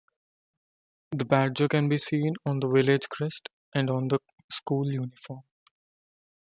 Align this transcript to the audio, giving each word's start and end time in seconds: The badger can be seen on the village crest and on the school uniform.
The 1.11 1.25
badger 1.25 1.67
can 1.67 1.87
be 1.87 1.99
seen 1.99 2.33
on 2.43 2.59
the 2.59 2.67
village 2.67 3.07
crest 3.07 3.49
and 3.75 3.87
on 3.91 4.07
the 4.07 4.17
school 4.51 4.91
uniform. 4.91 5.41